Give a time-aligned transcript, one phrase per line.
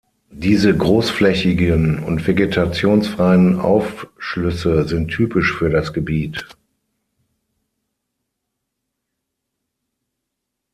[0.33, 6.43] Diese großflächigen und vegetationsfreien Aufschlüsse sind typisch für das Gebiet.